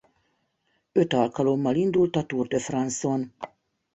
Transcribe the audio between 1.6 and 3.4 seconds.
indult a Tour de France-on.